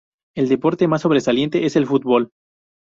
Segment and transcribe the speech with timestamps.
[0.35, 2.31] El deporte más sobresaliente es el fútbol.